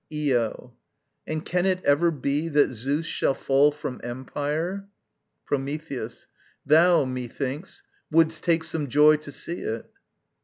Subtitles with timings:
[0.11, 0.73] Io.
[1.27, 4.87] And can it ever be That Zeus shall fall from empire?
[5.45, 6.25] Prometheus.
[6.65, 9.85] Thou, methinks, Wouldst take some joy to see it.